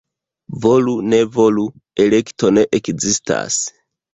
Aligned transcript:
Volu-ne-volu— 0.63 1.65
elekto 2.07 2.53
ne 2.57 2.67
ekzistas. 2.79 3.63